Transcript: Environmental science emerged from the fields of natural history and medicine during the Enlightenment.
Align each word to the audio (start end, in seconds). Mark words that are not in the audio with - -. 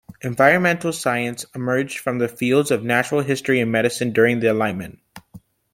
Environmental 0.23 0.91
science 0.93 1.45
emerged 1.53 1.99
from 1.99 2.17
the 2.17 2.27
fields 2.27 2.71
of 2.71 2.83
natural 2.83 3.21
history 3.21 3.59
and 3.61 3.71
medicine 3.71 4.11
during 4.13 4.39
the 4.39 4.49
Enlightenment. 4.49 4.97